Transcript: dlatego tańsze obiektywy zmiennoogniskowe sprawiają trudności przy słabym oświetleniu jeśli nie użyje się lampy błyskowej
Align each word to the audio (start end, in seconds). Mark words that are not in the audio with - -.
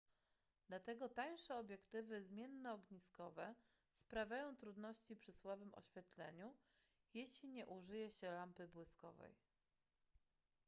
dlatego 0.67 1.09
tańsze 1.09 1.57
obiektywy 1.57 2.21
zmiennoogniskowe 2.21 3.55
sprawiają 3.93 4.55
trudności 4.55 5.15
przy 5.15 5.31
słabym 5.31 5.73
oświetleniu 5.73 6.53
jeśli 7.13 7.49
nie 7.49 7.67
użyje 7.67 8.11
się 8.11 8.31
lampy 8.31 8.67
błyskowej 8.67 9.35